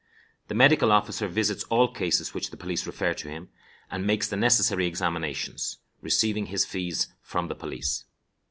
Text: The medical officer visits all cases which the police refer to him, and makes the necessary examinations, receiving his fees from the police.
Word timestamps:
The 0.47 0.55
medical 0.55 0.91
officer 0.91 1.27
visits 1.27 1.63
all 1.65 1.93
cases 1.93 2.33
which 2.33 2.49
the 2.49 2.57
police 2.57 2.87
refer 2.87 3.13
to 3.13 3.29
him, 3.29 3.49
and 3.91 4.03
makes 4.03 4.27
the 4.27 4.35
necessary 4.35 4.87
examinations, 4.87 5.77
receiving 6.01 6.47
his 6.47 6.65
fees 6.65 7.09
from 7.21 7.49
the 7.49 7.55
police. 7.55 8.05